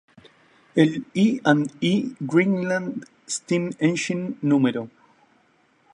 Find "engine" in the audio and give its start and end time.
3.79-4.35